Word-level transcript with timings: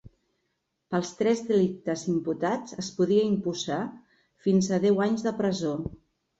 Pels 0.95 1.11
tres 1.19 1.43
delictes 1.49 2.07
imputats 2.15 2.79
es 2.85 2.91
podia 2.97 3.29
imposar 3.35 3.79
fins 4.49 4.75
a 4.75 4.83
deu 4.89 5.07
anys 5.11 5.31
de 5.31 5.39
presó. 5.45 5.79